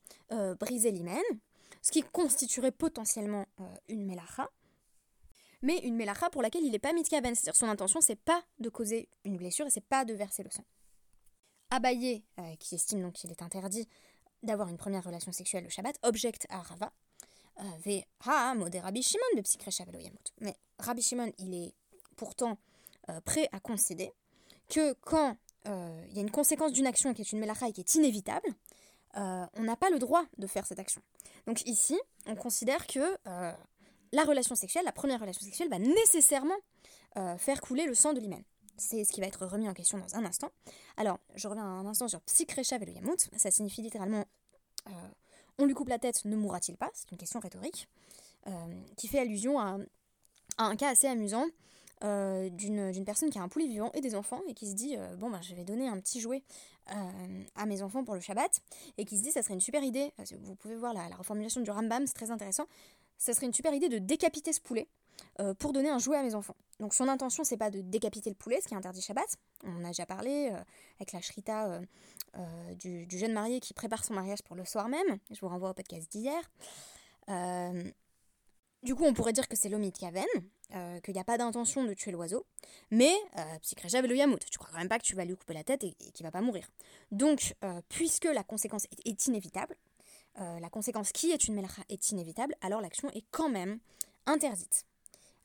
briser 0.58 0.90
l'hymen, 0.90 1.22
ce 1.83 1.90
qui 1.93 2.02
constituerait 2.02 2.73
potentiellement 2.73 3.47
une 3.88 4.04
melacha, 4.04 4.50
mais 5.62 5.78
une 5.78 5.97
melacha 5.97 6.31
pour 6.31 6.43
laquelle 6.43 6.64
il 6.64 6.73
n'est 6.73 6.78
pas 6.78 6.93
mitkaven, 6.93 7.35
c'est-à-dire 7.35 7.57
son 7.57 7.69
intention 7.69 8.00
c'est 8.00 8.16
pas 8.19 8.43
de 8.59 8.69
causer 8.69 9.09
une 9.25 9.37
blessure 9.37 9.66
et 9.66 9.71
c'est 9.71 9.85
pas 9.85 10.04
de 10.04 10.14
verser 10.14 10.43
le 10.43 10.50
sang. 10.50 10.64
Abaye, 11.71 12.23
qui 12.61 12.75
estime 12.75 13.02
donc 13.02 13.14
qu'il 13.14 13.31
est 13.31 13.43
interdit 13.43 13.88
d'avoir 14.43 14.69
une 14.69 14.76
première 14.76 15.04
relation 15.04 15.33
sexuelle 15.33 15.64
le 15.64 15.71
Shabbat, 15.71 15.99
objecte 16.02 16.47
à 16.50 16.61
Rava, 16.61 16.93
ve 17.85 18.02
de 18.71 18.78
Rabbi 18.78 19.02
Shimon 19.02 19.23
de. 19.37 19.43
Mais 20.40 20.57
Rabbi 20.78 21.02
Shimon, 21.02 21.33
il 21.38 21.54
est 21.54 21.75
pourtant 22.16 22.59
euh, 23.11 23.21
prêt 23.21 23.49
à 23.52 23.61
concéder 23.61 24.12
que 24.69 24.93
quand 24.95 25.37
euh, 25.66 26.07
il 26.09 26.16
y 26.16 26.19
a 26.19 26.23
une 26.23 26.31
conséquence 26.31 26.73
d'une 26.73 26.87
action 26.87 27.14
qui 27.14 27.23
est 27.23 27.33
une 27.33 27.38
melacha 27.38 27.69
et 27.69 27.73
qui 27.73 27.81
est 27.81 27.95
inévitable, 27.95 28.49
euh, 29.16 29.47
on 29.54 29.62
n'a 29.62 29.76
pas 29.76 29.90
le 29.90 29.99
droit 29.99 30.25
de 30.38 30.47
faire 30.47 30.66
cette 30.66 30.78
action. 30.78 31.02
Donc 31.47 31.66
ici, 31.66 31.99
on 32.26 32.35
considère 32.35 32.87
que 32.87 33.16
la 34.12 34.25
relation 34.25 34.54
sexuelle, 34.54 34.85
la 34.85 34.92
première 34.92 35.21
relation 35.21 35.44
sexuelle, 35.44 35.68
va 35.68 35.78
nécessairement 35.78 36.56
faire 37.38 37.61
couler 37.61 37.85
le 37.85 37.94
sang 37.94 38.12
de 38.12 38.21
l'hymen. 38.21 38.42
C'est 38.76 39.04
ce 39.04 39.12
qui 39.12 39.21
va 39.21 39.26
être 39.26 39.47
remis 39.47 39.68
en 39.68 39.75
question 39.75 39.99
dans 39.99 40.16
un 40.16 40.25
instant. 40.25 40.50
Alors, 40.97 41.18
je 41.35 41.47
reviens 41.49 41.64
un 41.64 41.87
instant 41.87 42.09
sur 42.09 42.21
Psikrecha 42.23 42.78
Yamut. 42.78 43.28
Ça 43.37 43.50
signifie 43.50 43.83
littéralement 43.83 44.25
on 45.59 45.66
lui 45.66 45.75
coupe 45.75 45.88
la 45.88 45.99
tête, 45.99 46.25
ne 46.25 46.37
mourra-t-il 46.37 46.76
pas? 46.76 46.90
C'est 46.94 47.11
une 47.11 47.18
question 47.18 47.40
rhétorique, 47.40 47.88
euh, 48.47 48.50
qui 48.97 49.09
fait 49.09 49.21
allusion 49.21 49.59
à, 49.59 49.78
un 50.59 50.76
cas 50.76 50.90
assez 50.90 51.06
amusant 51.06 51.47
euh, 52.04 52.49
d'une 52.50 53.04
personne 53.04 53.30
qui 53.30 53.38
a 53.38 53.42
un 53.42 53.49
poulet 53.49 53.66
vivant 53.66 53.90
et 53.94 54.00
des 54.00 54.14
enfants 54.14 54.40
et 54.49 54.54
qui 54.54 54.68
se 54.68 54.75
dit 54.75 54.96
euh, 54.96 55.16
bon 55.16 55.30
ben 55.30 55.40
je 55.42 55.54
vais 55.54 55.64
donner 55.64 55.88
un 55.88 55.99
petit 56.00 56.20
jouet 56.20 56.42
à 57.56 57.64
mes 57.64 57.82
enfants 57.82 58.04
pour 58.04 58.14
le 58.14 58.20
Shabbat 58.20 58.61
et 58.99 59.06
qui 59.06 59.16
se 59.16 59.23
dit 59.23 59.30
ça 59.30 59.42
serait 59.42 59.54
une 59.54 59.61
super 59.61 59.82
idée 59.82 60.12
vous 60.42 60.54
pouvez 60.54 60.76
voir 60.76 60.92
la, 60.92 61.08
la 61.08 61.16
reformulation 61.16 61.62
du 61.62 61.70
Rambam 61.70 62.06
c'est 62.06 62.12
très 62.12 62.30
intéressant 62.30 62.66
ça 63.16 63.32
serait 63.32 63.46
une 63.46 63.54
super 63.54 63.73
idée 63.73 63.88
de 63.88 63.96
décapiter 63.96 64.52
ce 64.52 64.61
poulet 64.61 64.87
pour 65.58 65.73
donner 65.73 65.88
un 65.88 65.99
jouet 65.99 66.18
à 66.18 66.23
mes 66.23 66.34
enfants 66.34 66.56
donc 66.80 66.92
son 66.92 67.08
intention 67.08 67.42
c'est 67.42 67.56
pas 67.56 67.70
de 67.70 67.80
décapiter 67.80 68.28
le 68.28 68.37
poulet 68.37 68.61
ce 68.61 68.68
qui 68.68 68.75
est 68.75 68.76
interdit 68.76 69.00
Shabbat 69.00 69.38
on 69.64 69.76
en 69.76 69.84
a 69.84 69.88
déjà 69.88 70.04
parlé 70.04 70.52
avec 70.99 71.12
la 71.12 71.23
shrita 71.23 71.80
euh, 72.37 72.75
du, 72.75 73.06
jeune 73.16 73.32
marié 73.32 73.61
qui 73.61 73.75
prépare 73.75 74.04
son 74.04 74.14
mariage 74.14 74.42
pour 74.42 74.56
le 74.56 74.64
soir 74.64 74.88
même. 74.88 75.18
Je 75.30 75.38
vous 75.40 75.49
renvoie 75.49 75.70
au 75.70 75.75
podcast 75.75 76.11
d'hier. 76.11 76.50
Euh, 78.84 78.86
du 78.86 78.94
coup, 78.94 79.04
on 79.04 79.12
pourrait 79.12 79.32
dire 79.32 79.48
que 79.48 79.56
c'est 79.56 79.68
l'omid 79.68 79.96
kaven, 79.96 80.24
euh, 80.74 81.00
qu'il 81.00 81.14
n'y 81.14 81.20
a 81.20 81.24
pas 81.24 81.38
d'intention 81.38 81.84
de 81.84 81.94
tuer 81.94 82.12
l'oiseau, 82.12 82.46
mais 82.90 83.14
euh, 83.38 84.02
le 84.02 84.16
yamout, 84.16 84.44
tu 84.50 84.58
crois 84.58 84.70
quand 84.72 84.78
même 84.78 84.88
pas 84.88 84.98
que 84.98 85.04
tu 85.04 85.14
vas 85.14 85.24
lui 85.24 85.36
couper 85.36 85.54
la 85.54 85.64
tête 85.64 85.84
et, 85.84 85.94
qu'il 86.12 86.24
va 86.24 86.30
pas 86.30 86.40
mourir. 86.40 86.70
Donc, 87.10 87.54
puisque 87.88 88.24
la 88.24 88.42
conséquence 88.42 88.86
est, 89.04 89.26
inévitable, 89.26 89.76
la 90.36 90.68
conséquence 90.68 91.12
qui 91.12 91.30
est 91.30 91.46
une 91.46 91.54
melacha 91.54 91.82
est 91.88 92.10
inévitable, 92.10 92.54
alors 92.60 92.80
l'action 92.80 93.10
est 93.10 93.24
quand 93.30 93.48
même 93.48 93.78
interdite. 94.26 94.84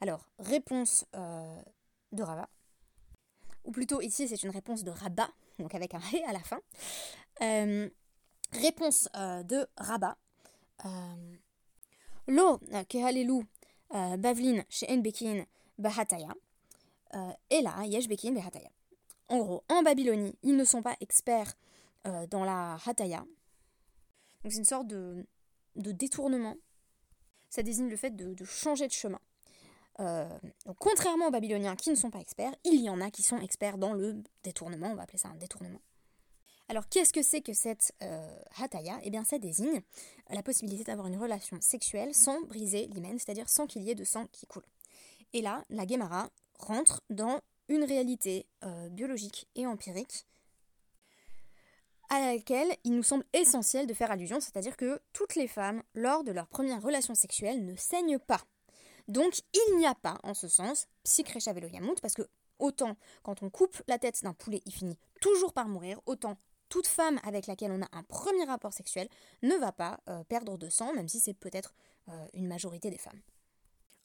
Alors, 0.01 0.27
réponse 0.39 1.05
de 1.13 2.23
Rava, 2.23 2.49
ou 3.65 3.71
plutôt 3.71 4.01
ici 4.01 4.27
c'est 4.27 4.41
une 4.43 4.49
réponse 4.49 4.83
de 4.83 4.91
Rabat, 4.91 5.29
donc 5.59 5.75
avec 5.75 5.93
un 5.93 5.99
ré 5.99 6.23
à 6.23 6.33
la 6.33 6.39
fin. 6.39 6.59
Euh, 7.41 7.89
réponse 8.51 9.09
euh, 9.15 9.43
de 9.43 9.67
Rabat. 9.77 10.17
Euh, 12.29 12.33
Lo 12.33 12.59
kehalelu 12.85 13.43
bavlin 14.17 14.63
she'en 14.69 14.97
bekin 14.97 15.45
bahataya. 15.77 16.29
Et 17.49 17.61
là, 17.61 17.85
yesh 17.85 18.07
bahataya. 18.07 18.69
En 19.29 19.39
gros, 19.39 19.63
en 19.69 19.83
Babylonie, 19.83 20.35
ils 20.43 20.55
ne 20.55 20.63
sont 20.63 20.81
pas 20.81 20.95
experts 21.01 21.53
dans 22.03 22.43
la 22.43 22.77
hataya. 22.85 23.25
Donc 24.43 24.51
c'est 24.51 24.59
une 24.59 24.65
sorte 24.65 24.87
de, 24.87 25.25
détournement. 25.75 26.55
Ça 27.49 27.63
désigne 27.63 27.89
le 27.89 27.97
fait 27.97 28.15
de, 28.15 28.33
de 28.33 28.45
changer 28.45 28.87
de 28.87 28.91
chemin. 28.93 29.19
Euh, 29.99 30.25
donc, 30.65 30.77
contrairement 30.79 31.27
aux 31.27 31.31
Babyloniens 31.31 31.75
qui 31.75 31.89
ne 31.89 31.95
sont 31.95 32.09
pas 32.09 32.19
experts, 32.19 32.53
il 32.63 32.81
y 32.81 32.89
en 32.89 33.01
a 33.01 33.11
qui 33.11 33.21
sont 33.21 33.39
experts 33.39 33.77
dans 33.77 33.93
le 33.93 34.21
détournement, 34.43 34.91
on 34.91 34.95
va 34.95 35.03
appeler 35.03 35.17
ça 35.17 35.29
un 35.29 35.35
détournement. 35.35 35.81
Alors 36.69 36.87
qu'est-ce 36.87 37.11
que 37.11 37.23
c'est 37.23 37.41
que 37.41 37.53
cette 37.53 37.93
euh, 38.03 38.39
hataya 38.61 38.99
Eh 39.03 39.09
bien 39.09 39.23
ça 39.23 39.39
désigne 39.39 39.81
la 40.29 40.43
possibilité 40.43 40.83
d'avoir 40.83 41.07
une 41.07 41.17
relation 41.17 41.57
sexuelle 41.61 42.13
sans 42.13 42.41
briser 42.41 42.85
l'hymen, 42.93 43.17
c'est-à-dire 43.17 43.49
sans 43.49 43.65
qu'il 43.65 43.81
y 43.81 43.89
ait 43.89 43.95
de 43.95 44.03
sang 44.03 44.27
qui 44.31 44.45
coule. 44.45 44.65
Et 45.33 45.41
là, 45.41 45.65
la 45.71 45.87
Gemara 45.87 46.29
rentre 46.59 47.01
dans 47.09 47.41
une 47.69 47.83
réalité 47.83 48.45
euh, 48.63 48.87
biologique 48.89 49.47
et 49.55 49.65
empirique 49.65 50.27
à 52.09 52.19
laquelle 52.19 52.71
il 52.83 52.95
nous 52.95 53.03
semble 53.03 53.25
essentiel 53.33 53.87
de 53.87 53.93
faire 53.95 54.11
allusion, 54.11 54.39
c'est-à-dire 54.39 54.77
que 54.77 55.01
toutes 55.11 55.35
les 55.35 55.47
femmes, 55.47 55.81
lors 55.95 56.23
de 56.23 56.31
leur 56.31 56.47
première 56.47 56.81
relation 56.81 57.15
sexuelle, 57.15 57.65
ne 57.65 57.75
saignent 57.75 58.19
pas. 58.19 58.41
Donc 59.07 59.39
il 59.53 59.77
n'y 59.77 59.87
a 59.87 59.95
pas, 59.95 60.19
en 60.21 60.35
ce 60.35 60.47
sens, 60.47 60.87
yamut, 61.17 61.99
parce 61.99 62.13
que 62.13 62.27
autant 62.59 62.95
quand 63.23 63.41
on 63.41 63.49
coupe 63.49 63.81
la 63.87 63.97
tête 63.97 64.21
d'un 64.23 64.33
poulet, 64.33 64.61
il 64.65 64.71
finit 64.71 64.99
toujours 65.19 65.53
par 65.53 65.67
mourir, 65.67 65.99
autant 66.05 66.37
toute 66.69 66.87
femme 66.87 67.19
avec 67.23 67.47
laquelle 67.47 67.71
on 67.71 67.81
a 67.81 67.89
un 67.91 68.03
premier 68.03 68.45
rapport 68.45 68.73
sexuel 68.73 69.09
ne 69.41 69.55
va 69.55 69.71
pas 69.71 69.99
euh, 70.07 70.23
perdre 70.23 70.57
de 70.57 70.69
sang, 70.69 70.93
même 70.93 71.09
si 71.09 71.19
c'est 71.19 71.33
peut-être 71.33 71.73
euh, 72.07 72.27
une 72.33 72.47
majorité 72.47 72.89
des 72.89 72.97
femmes. 72.97 73.19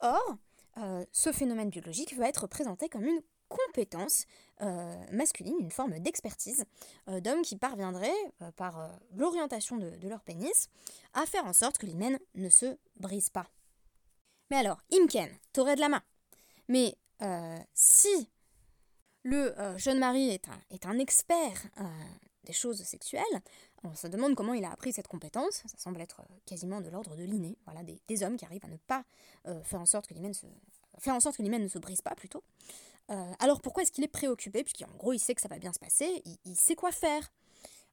Or, 0.01 0.37
euh, 0.79 1.05
ce 1.13 1.31
phénomène 1.31 1.71
biologique 1.71 2.17
va 2.17 2.29
être 2.29 2.47
présenté 2.47 2.89
comme 2.89 3.05
une 3.05 3.21
compétence 3.49 4.25
masculine, 5.13 5.55
une 5.61 5.71
forme 5.71 5.99
d'expertise 6.01 6.65
d'hommes 7.07 7.43
qui 7.43 7.57
parviendraient, 7.57 8.11
par 8.57 8.91
l'orientation 9.15 9.77
de, 9.77 9.93
leur 10.09 10.23
pénis, 10.25 10.71
à 11.13 11.27
faire 11.27 11.45
en 11.45 11.53
sorte 11.53 11.79
que 11.79 11.87
l'hymen 11.87 12.19
ne 12.35 12.49
se 12.49 12.77
brise 12.97 13.31
pas. 13.31 13.47
Mais 14.51 14.57
alors, 14.57 14.81
Imken, 14.93 15.29
t'aurais 15.53 15.77
de 15.77 15.81
la 15.81 15.89
main. 15.89 16.03
Mais 16.69 16.97
si 17.75 18.29
le 19.23 19.55
jeune 19.77 19.99
mari 19.99 20.31
est 20.31 20.87
un, 20.87 20.99
expert 20.99 21.63
des 22.45 22.53
choses 22.53 22.83
sexuelles, 22.83 23.23
on 23.83 23.95
se 23.95 24.07
demande 24.07 24.35
comment 24.35 24.55
il 24.55 24.65
a 24.65 24.71
appris 24.71 24.93
cette 24.93 25.09
compétence. 25.09 25.63
Ça 25.67 25.79
semble 25.79 26.01
être 26.01 26.23
quasiment 26.47 26.81
de 26.81 26.89
l'ordre 26.89 27.17
de 27.17 27.25
l'inné. 27.25 27.57
Voilà, 27.65 27.83
des, 27.83 28.23
hommes 28.23 28.37
qui 28.37 28.45
arrivent 28.45 28.65
à 28.65 28.69
ne 28.69 28.77
pas 28.77 29.05
faire 29.65 29.81
en 29.81 29.87
sorte 29.87 30.07
que 30.07 30.15
l'hymen 30.15 30.33
se 30.33 30.47
faire 30.99 31.15
en 31.15 31.21
sorte 31.21 31.37
que 31.37 31.43
ne 31.43 31.69
se 31.69 31.79
brise 31.79 32.03
pas 32.03 32.15
plutôt. 32.15 32.43
alors 33.09 33.61
pourquoi 33.61 33.83
est-ce 33.83 33.93
qu'il 33.93 34.05
est 34.05 34.09
préoccupé? 34.09 34.65
Puisqu'en 34.65 34.95
gros, 34.97 35.13
il 35.13 35.19
sait 35.19 35.35
que 35.35 35.41
ça 35.41 35.49
va 35.49 35.59
bien 35.59 35.73
se 35.73 35.79
passer, 35.79 36.23
il, 36.45 36.57
sait 36.57 36.77
quoi 36.77 36.93
faire. 36.93 37.33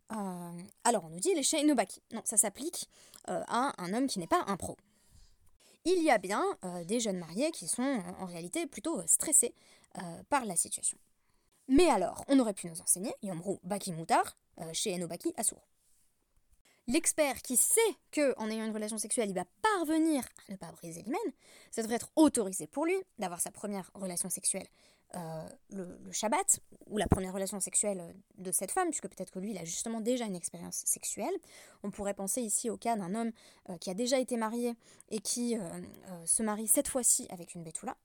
alors 0.09 1.05
on 1.05 1.09
nous 1.09 1.19
dit 1.19 1.33
les 1.33 1.59
Inobaki. 1.59 2.01
Non, 2.13 2.21
ça 2.23 2.37
s'applique 2.37 2.87
à 3.25 3.73
un 3.77 3.93
homme 3.93 4.07
qui 4.07 4.19
n'est 4.19 4.27
pas 4.27 4.43
un 4.47 4.57
pro 4.57 4.77
il 5.85 6.03
y 6.03 6.11
a 6.11 6.17
bien 6.17 6.43
euh, 6.63 6.83
des 6.83 6.99
jeunes 6.99 7.17
mariés 7.17 7.51
qui 7.51 7.67
sont 7.67 7.83
euh, 7.83 7.99
en 8.19 8.25
réalité 8.25 8.67
plutôt 8.67 8.99
euh, 8.99 9.03
stressés 9.07 9.53
par 10.29 10.45
la 10.45 10.55
situation. 10.55 10.97
Mais 11.67 11.89
alors, 11.89 12.23
on 12.29 12.39
aurait 12.39 12.53
pu 12.53 12.69
nous 12.69 12.79
enseigner 12.79 13.13
Yomru 13.23 13.57
Baki 13.63 13.91
Mutar 13.91 14.37
chez 14.73 14.93
Enobaki 14.95 15.33
Asur. 15.37 15.61
L'expert 16.87 17.41
qui 17.41 17.57
sait 17.57 17.79
que 18.11 18.33
en 18.37 18.49
ayant 18.49 18.65
une 18.65 18.73
relation 18.73 18.97
sexuelle, 18.97 19.29
il 19.29 19.35
va 19.35 19.45
parvenir 19.61 20.23
à 20.47 20.51
ne 20.51 20.57
pas 20.57 20.71
briser 20.71 21.03
l'hymen, 21.03 21.19
ça 21.69 21.81
devrait 21.81 21.95
être 21.95 22.11
autorisé 22.15 22.67
pour 22.67 22.85
lui 22.85 22.95
d'avoir 23.19 23.39
sa 23.39 23.51
première 23.51 23.91
relation 23.93 24.29
sexuelle 24.29 24.67
euh, 25.15 25.49
le, 25.71 26.11
Shabbat, 26.11 26.59
ou 26.87 26.97
la 26.97 27.07
première 27.07 27.33
relation 27.33 27.59
sexuelle 27.59 28.15
de 28.37 28.51
cette 28.51 28.71
femme, 28.71 28.89
puisque 28.89 29.07
peut-être 29.07 29.31
que 29.31 29.39
lui, 29.39 29.51
il 29.51 29.57
a 29.57 29.65
justement 29.65 30.01
déjà 30.01 30.25
une 30.25 30.35
expérience 30.35 30.83
sexuelle. 30.85 31.33
On 31.83 31.91
pourrait 31.91 32.13
penser 32.13 32.41
ici 32.41 32.69
au 32.69 32.77
cas 32.77 32.95
d'un 32.95 33.13
homme 33.15 33.31
euh, 33.69 33.77
qui 33.77 33.89
a 33.89 33.93
déjà 33.93 34.19
été 34.19 34.37
marié 34.37 34.75
et 35.09 35.19
qui 35.19 35.57
euh, 35.57 36.25
se 36.25 36.43
marie 36.43 36.67
cette 36.67 36.87
fois-ci 36.87 37.27
avec 37.29 37.55
une 37.55 37.63
Betula. 37.63 37.95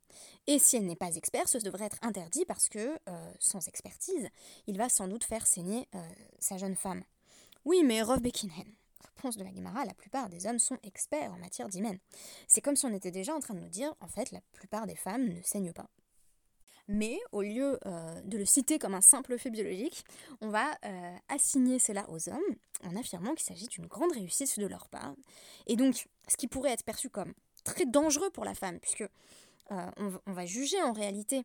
Et 0.47 0.59
si 0.59 0.77
elle 0.77 0.87
n'est 0.87 0.97
pas 0.97 1.15
experte, 1.15 1.49
ce 1.49 1.59
devrait 1.59 1.87
être 1.87 1.99
interdit 2.03 2.45
parce 2.45 2.69
que, 2.69 2.99
sans 3.39 3.67
expertise, 3.69 4.29
il 4.67 4.79
va 4.79 4.89
sans 4.89 5.09
doute 5.09 5.25
faire 5.25 5.47
saigner 5.47 5.89
sa 6.39 6.57
jeune 6.57 6.77
femme. 6.77 7.03
Oui, 7.65 7.83
mais 7.85 8.01
Rov 8.01 8.21
Bekinhen. 8.21 8.73
Réponse 9.17 9.37
de 9.37 9.45
la 9.45 9.53
Gemara, 9.53 9.85
la 9.85 9.95
plupart 9.95 10.29
des 10.29 10.47
hommes 10.47 10.59
sont 10.59 10.79
experts 10.83 11.33
en 11.33 11.39
matière 11.39 11.69
d'hymen. 11.69 11.99
C'est 12.49 12.61
comme 12.61 12.77
si 12.77 12.87
on 12.87 12.95
était 12.95 13.11
déjà 13.11 13.35
en 13.35 13.41
train 13.41 13.55
de 13.55 13.61
nous 13.61 13.69
dire, 13.69 13.95
en 14.01 14.09
fait, 14.09 14.31
la 14.31 14.41
plupart 14.53 14.87
des 14.87 14.97
femmes 14.97 15.29
ne 15.29 15.43
saignent 15.43 15.73
pas. 15.73 15.91
Mais 16.89 17.19
au 17.33 17.43
lieu 17.43 17.79
euh, 17.85 18.21
de 18.23 18.39
le 18.39 18.45
citer 18.45 18.79
comme 18.79 18.95
un 18.95 19.01
simple 19.01 19.39
fait 19.39 19.51
biologique, 19.51 20.05
on 20.41 20.49
va 20.49 20.71
euh, 20.85 21.17
assigner 21.29 21.79
cela 21.79 22.09
aux 22.11 22.29
hommes 22.29 22.57
en 22.85 22.95
affirmant 22.95 23.35
qu'il 23.35 23.45
s'agit 23.45 23.67
d'une 23.67 23.87
grande 23.87 24.13
réussite 24.13 24.61
de 24.61 24.67
leur 24.67 24.89
part. 24.89 25.15
Et 25.67 25.75
donc, 25.75 26.07
ce 26.29 26.37
qui 26.37 26.47
pourrait 26.47 26.71
être 26.71 26.85
perçu 26.85 27.11
comme 27.11 27.35
très 27.65 27.87
dangereux 27.87 28.31
pour 28.31 28.45
la 28.45 28.55
femme, 28.55 28.79
puisque 28.79 29.05
euh, 29.73 29.91
on, 29.97 30.33
va 30.33 30.47
juger 30.47 30.81
en 30.83 30.93
réalité 30.93 31.43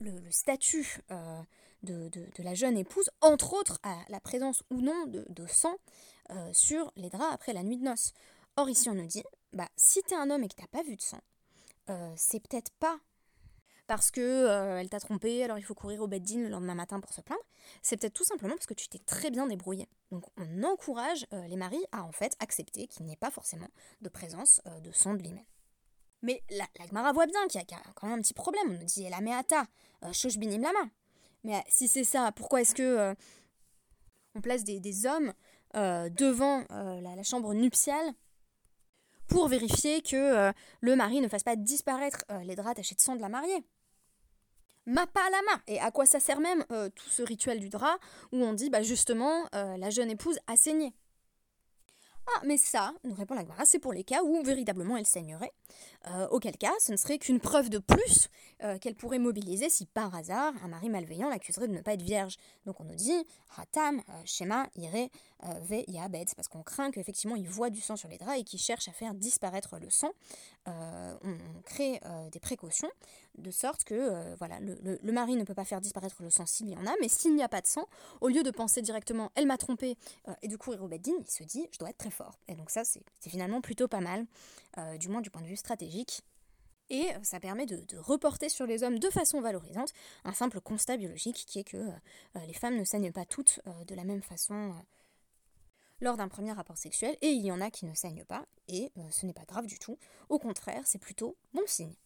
le, 0.00 0.18
statut 0.30 1.00
de, 1.82 2.10
la 2.38 2.54
jeune 2.54 2.78
épouse, 2.78 3.10
entre 3.20 3.52
autres 3.52 3.78
à 3.82 3.98
la 4.08 4.20
présence 4.20 4.62
ou 4.70 4.80
non 4.80 5.06
de, 5.06 5.46
sang 5.46 5.76
sur 6.52 6.92
les 6.96 7.10
draps 7.10 7.34
après 7.34 7.52
la 7.52 7.62
nuit 7.62 7.76
de 7.76 7.84
noces. 7.84 8.12
Or 8.56 8.70
ici 8.70 8.88
on 8.88 8.94
nous 8.94 9.06
dit, 9.06 9.22
bah, 9.52 9.68
si 9.76 10.00
t'es 10.02 10.14
un 10.14 10.30
homme 10.30 10.44
et 10.44 10.48
que 10.48 10.54
t'as 10.54 10.66
pas 10.66 10.82
vu 10.82 10.96
de 10.96 11.02
sang, 11.02 11.20
c'est 12.16 12.40
peut-être 12.40 12.72
pas 12.80 12.98
parce 13.86 14.10
que 14.10 14.20
euh, 14.20 14.80
elle 14.80 14.88
t'a 14.88 14.98
trompé, 14.98 15.44
alors 15.44 15.58
il 15.58 15.62
faut 15.62 15.74
courir 15.74 16.02
au 16.02 16.08
bed 16.08 16.28
le 16.28 16.48
lendemain 16.48 16.74
matin 16.74 17.00
pour 17.00 17.12
se 17.12 17.20
plaindre. 17.20 17.42
C'est 17.82 17.96
peut-être 17.96 18.14
tout 18.14 18.24
simplement 18.24 18.54
parce 18.54 18.66
que 18.66 18.74
tu 18.74 18.88
t'es 18.88 18.98
très 18.98 19.30
bien 19.30 19.46
débrouillé. 19.46 19.88
Donc 20.10 20.24
on 20.36 20.62
encourage 20.64 21.26
euh, 21.32 21.46
les 21.46 21.56
maris 21.56 21.84
à 21.92 22.02
en 22.02 22.12
fait 22.12 22.36
accepter 22.40 22.88
qu'il 22.88 23.06
n'y 23.06 23.12
ait 23.12 23.16
pas 23.16 23.30
forcément 23.30 23.68
de 24.00 24.08
présence 24.08 24.60
euh, 24.66 24.80
de 24.80 24.90
sang 24.90 25.14
de 25.14 25.22
l'hymen. 25.22 25.44
Mais 26.22 26.42
la, 26.50 26.66
la 26.78 26.86
Gmara 26.86 27.12
voit 27.12 27.26
bien 27.26 27.46
qu'il 27.46 27.60
y, 27.60 27.74
a 27.74 27.78
quand 27.94 28.08
même 28.08 28.18
un 28.18 28.22
petit 28.22 28.34
problème. 28.34 28.70
On 28.70 28.78
nous 28.78 28.84
dit 28.84 29.08
la 29.08 29.20
meata, 29.20 29.66
shosh 30.12 30.38
binim 30.38 30.62
lama. 30.62 30.90
Mais 31.44 31.62
si 31.68 31.86
c'est 31.86 32.04
ça, 32.04 32.32
pourquoi 32.32 32.62
est-ce 32.62 32.74
que 32.74 33.14
on 34.34 34.40
place 34.40 34.64
des, 34.64 35.06
hommes 35.06 35.32
devant 35.74 36.64
la, 36.70 37.22
chambre 37.22 37.54
nuptiale 37.54 38.12
pour 39.28 39.46
vérifier 39.46 40.02
que 40.02 40.52
le 40.80 40.96
mari 40.96 41.20
ne 41.20 41.28
fasse 41.28 41.44
pas 41.44 41.54
disparaître 41.54 42.24
les 42.42 42.56
draps 42.56 42.76
tachés 42.76 42.96
de 42.96 43.00
sang 43.00 43.14
de 43.14 43.20
la 43.20 43.28
mariée? 43.28 43.64
Ma 44.86 45.06
pas 45.06 45.26
à 45.26 45.30
la 45.30 45.42
main. 45.42 45.62
Et 45.66 45.78
à 45.80 45.90
quoi 45.90 46.06
ça 46.06 46.20
sert 46.20 46.40
même 46.40 46.64
euh, 46.70 46.88
tout 46.88 47.08
ce 47.08 47.22
rituel 47.22 47.60
du 47.60 47.68
drap 47.68 47.98
où 48.32 48.42
on 48.42 48.52
dit 48.52 48.70
bah 48.70 48.82
justement 48.82 49.46
euh, 49.54 49.76
la 49.76 49.90
jeune 49.90 50.10
épouse 50.10 50.38
a 50.46 50.56
saigné. 50.56 50.94
Ah, 52.28 52.42
mais 52.44 52.56
ça, 52.56 52.92
nous 53.04 53.14
répond 53.14 53.34
la 53.34 53.42
Gemara, 53.42 53.64
c'est 53.64 53.78
pour 53.78 53.92
les 53.92 54.04
cas 54.04 54.22
où 54.22 54.42
véritablement 54.42 54.96
elle 54.96 55.06
saignerait. 55.06 55.52
Euh, 56.10 56.28
auquel 56.28 56.56
cas, 56.56 56.72
ce 56.80 56.92
ne 56.92 56.96
serait 56.96 57.18
qu'une 57.18 57.40
preuve 57.40 57.70
de 57.70 57.78
plus 57.78 58.28
qu'elle 58.80 58.94
pourrait 58.94 59.18
mobiliser 59.18 59.68
si 59.68 59.84
par 59.84 60.14
hasard 60.14 60.54
un 60.64 60.68
mari 60.68 60.88
malveillant 60.88 61.28
l'accuserait 61.28 61.68
de 61.68 61.74
ne 61.74 61.82
pas 61.82 61.92
être 61.92 62.02
vierge. 62.02 62.36
Donc 62.64 62.80
on 62.80 62.84
nous 62.84 62.94
dit, 62.94 63.26
Hatam, 63.58 64.02
Shema, 64.24 64.66
Ire, 64.76 65.10
Ve, 65.60 65.84
Yabed, 65.88 66.34
parce 66.34 66.48
qu'on 66.48 66.62
craint 66.62 66.90
qu'effectivement 66.90 67.36
il 67.36 67.46
voit 67.46 67.68
du 67.68 67.82
sang 67.82 67.96
sur 67.96 68.08
les 68.08 68.16
draps 68.16 68.38
et 68.38 68.44
qu'il 68.44 68.58
cherche 68.58 68.88
à 68.88 68.92
faire 68.92 69.12
disparaître 69.12 69.78
le 69.78 69.90
sang. 69.90 70.10
on, 70.66 71.36
crée 71.64 72.00
des 72.32 72.40
précautions 72.40 72.88
de 73.38 73.50
sorte 73.50 73.84
que 73.84 73.94
euh, 73.94 74.34
voilà, 74.38 74.58
le, 74.60 75.12
mari 75.12 75.36
ne 75.36 75.44
peut 75.44 75.54
pas 75.54 75.64
faire 75.64 75.80
disparaître 75.80 76.22
le 76.22 76.30
sang 76.30 76.46
s'il 76.46 76.68
y 76.68 76.76
en 76.76 76.86
a, 76.86 76.94
mais 77.00 77.08
s'il 77.08 77.34
n'y 77.34 77.42
a 77.42 77.48
pas 77.48 77.60
de 77.60 77.66
sang, 77.66 77.86
au 78.20 78.28
lieu 78.28 78.42
de 78.42 78.50
penser 78.50 78.82
directement 78.82 79.30
elle 79.34 79.46
m'a 79.46 79.58
trompé 79.58 79.96
euh, 80.28 80.32
et 80.42 80.48
de 80.48 80.56
courir 80.56 80.82
au 80.82 80.88
bedding, 80.88 81.14
il 81.18 81.30
se 81.30 81.44
dit 81.44 81.66
je 81.72 81.78
dois 81.78 81.90
être 81.90 81.98
très 81.98 82.10
Et 82.48 82.54
donc 82.54 82.70
ça 82.70 82.84
c'est 82.84 83.02
finalement 83.28 83.60
plutôt 83.60 83.88
pas 83.88 84.00
mal, 84.00 84.26
euh, 84.78 84.96
du 84.98 85.08
moins 85.08 85.20
du 85.20 85.30
point 85.30 85.42
de 85.42 85.46
vue 85.46 85.56
stratégique. 85.56 86.22
Et 86.88 87.08
ça 87.24 87.40
permet 87.40 87.66
de, 87.66 87.84
reporter 87.98 88.48
sur 88.48 88.64
les 88.64 88.84
hommes 88.84 89.00
de 89.00 89.10
façon 89.10 89.40
valorisante 89.40 89.92
un 90.24 90.32
simple 90.32 90.60
constat 90.60 90.96
biologique 90.96 91.44
qui 91.44 91.58
est 91.58 91.64
que 91.64 91.90
les 92.46 92.52
femmes 92.52 92.76
ne 92.76 92.84
saignent 92.84 93.10
pas 93.10 93.24
toutes 93.24 93.58
de 93.88 93.94
la 93.96 94.04
même 94.04 94.22
façon 94.22 94.72
lors 96.00 96.16
d'un 96.16 96.28
premier 96.28 96.52
rapport 96.52 96.78
sexuel, 96.78 97.16
et 97.22 97.30
il 97.30 97.44
y 97.44 97.50
en 97.50 97.60
a 97.60 97.72
qui 97.72 97.86
ne 97.86 97.94
saignent 97.94 98.24
pas, 98.24 98.46
et 98.68 98.92
ce 99.10 99.26
n'est 99.26 99.32
pas 99.32 99.44
grave 99.46 99.66
du 99.66 99.80
tout. 99.80 99.98
Au 100.28 100.38
contraire, 100.38 100.82
c'est 100.84 101.00
plutôt 101.00 101.36
bon 101.54 101.62
signe. 101.66 101.96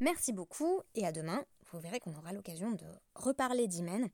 Merci 0.00 0.32
beaucoup 0.32 0.80
et 0.94 1.06
à 1.06 1.12
demain. 1.12 1.44
Vous 1.70 1.80
verrez 1.80 2.00
qu'on 2.00 2.14
aura 2.16 2.32
l'occasion 2.32 2.72
de 2.72 2.84
reparler 3.14 3.66
d'hymen 3.66 4.08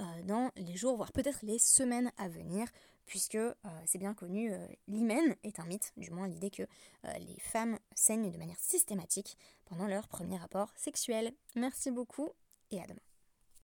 euh, 0.00 0.22
dans 0.22 0.50
les 0.56 0.74
jours, 0.74 0.96
voire 0.96 1.12
peut-être 1.12 1.40
les 1.42 1.58
semaines 1.58 2.10
à 2.16 2.28
venir, 2.28 2.66
puisque 3.06 3.34
euh, 3.34 3.54
c'est 3.86 3.98
bien 3.98 4.14
connu, 4.14 4.52
euh, 4.52 4.66
l'hymen 4.88 5.36
est 5.42 5.60
un 5.60 5.66
mythe, 5.66 5.92
du 5.96 6.10
moins 6.10 6.28
l'idée 6.28 6.50
que 6.50 6.62
les 7.18 7.38
femmes 7.40 7.78
saignent 7.94 8.30
de 8.30 8.38
manière 8.38 8.58
systématique 8.58 9.36
pendant 9.66 9.86
leur 9.86 10.08
premier 10.08 10.38
rapport 10.38 10.72
sexuel. 10.76 11.32
Merci 11.54 11.90
beaucoup 11.90 12.30
et 12.70 12.80
à 12.80 12.86
demain. 12.86 13.13